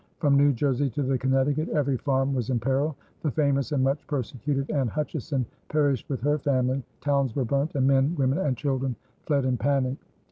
From 0.17 0.35
New 0.35 0.51
Jersey 0.51 0.89
to 0.97 1.03
the 1.03 1.15
Connecticut 1.19 1.69
every 1.69 1.95
farm 1.95 2.33
was 2.33 2.49
in 2.49 2.57
peril. 2.59 2.95
The 3.21 3.29
famous 3.29 3.71
and 3.71 3.83
much 3.83 4.07
persecuted 4.07 4.71
Anne 4.71 4.87
Hutchinson 4.87 5.45
perished 5.69 6.09
with 6.09 6.21
her 6.21 6.39
family; 6.39 6.81
towns 7.01 7.35
were 7.35 7.45
burned; 7.45 7.75
and 7.75 7.85
men, 7.87 8.15
women, 8.15 8.39
and 8.39 8.57
children 8.57 8.95
fled 9.27 9.45
in 9.45 9.57
panic. 9.57 9.99